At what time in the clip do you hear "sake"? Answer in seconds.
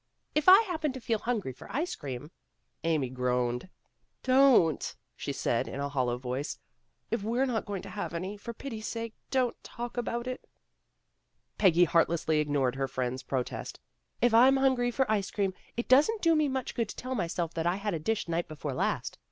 8.87-9.13